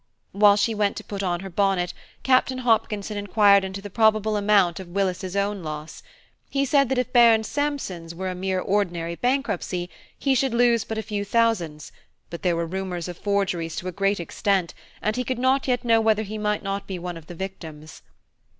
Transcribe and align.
While 0.31 0.55
she 0.57 0.73
went 0.73 0.97
to 0.97 1.03
put 1.03 1.21
on 1.21 1.41
her 1.41 1.49
bonnet, 1.51 1.93
Captain 2.23 2.57
Hopkinson 2.57 3.17
inquired 3.17 3.63
into 3.63 3.83
the 3.83 3.89
probable 3.91 4.35
amount 4.35 4.79
of 4.79 4.87
Willis's 4.87 5.35
own 5.35 5.61
loss. 5.61 6.01
He 6.49 6.65
said 6.65 6.89
that 6.89 6.97
if 6.97 7.13
Baron 7.13 7.43
Sampson's 7.43 8.15
were 8.15 8.27
a 8.27 8.33
mere 8.33 8.59
ordinary 8.59 9.13
bankruptcy, 9.13 9.91
he 10.17 10.33
should 10.33 10.55
lose 10.55 10.83
but 10.85 10.97
a 10.97 11.03
few 11.03 11.23
thousands; 11.23 11.91
but 12.31 12.41
there 12.41 12.55
were 12.55 12.65
rumours 12.65 13.07
of 13.07 13.15
forgeries 13.19 13.75
to 13.75 13.87
a 13.89 13.91
great 13.91 14.19
extent, 14.19 14.73
and 15.03 15.15
he 15.17 15.23
could 15.23 15.37
not 15.37 15.67
yet 15.67 15.85
know 15.85 16.01
whether 16.01 16.23
he 16.23 16.39
might 16.39 16.63
not 16.63 16.87
be 16.87 16.97
one 16.97 17.15
of 17.15 17.27
the 17.27 17.35
victims. 17.35 18.01